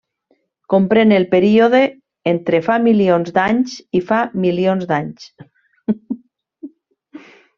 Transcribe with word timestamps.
Comprèn 0.73 1.11
el 1.17 1.25
període 1.33 1.81
entre 2.31 2.61
fa 2.69 2.77
milions 2.87 3.35
d'anys 3.37 3.75
i 4.01 4.03
fa 4.09 4.23
milions 4.47 4.89
d'anys. 4.93 5.31